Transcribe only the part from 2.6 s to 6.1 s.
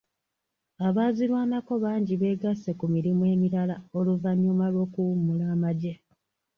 ku mirimu emirala oluvannyuma lw'okuwummula amagye.